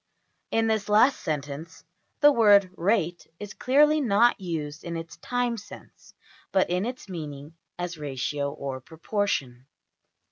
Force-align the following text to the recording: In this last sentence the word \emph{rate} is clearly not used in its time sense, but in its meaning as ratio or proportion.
In 0.49 0.65
this 0.65 0.89
last 0.89 1.19
sentence 1.19 1.83
the 2.21 2.31
word 2.31 2.71
\emph{rate} 2.75 3.27
is 3.39 3.53
clearly 3.53 4.01
not 4.01 4.41
used 4.41 4.83
in 4.83 4.97
its 4.97 5.17
time 5.17 5.57
sense, 5.57 6.15
but 6.51 6.71
in 6.71 6.87
its 6.87 7.07
meaning 7.07 7.53
as 7.77 7.99
ratio 7.99 8.51
or 8.51 8.81
proportion. 8.81 9.67